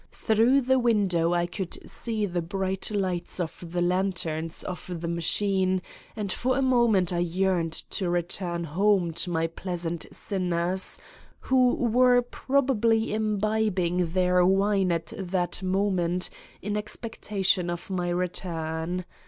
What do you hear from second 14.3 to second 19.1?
wine at that moment in expectation of my return.